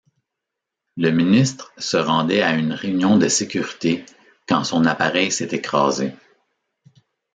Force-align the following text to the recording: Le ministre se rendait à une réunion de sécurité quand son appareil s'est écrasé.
Le 0.97 1.11
ministre 1.11 1.71
se 1.77 1.95
rendait 1.95 2.41
à 2.41 2.55
une 2.55 2.73
réunion 2.73 3.19
de 3.19 3.27
sécurité 3.27 4.03
quand 4.49 4.63
son 4.63 4.85
appareil 4.87 5.31
s'est 5.31 5.49
écrasé. 5.55 6.11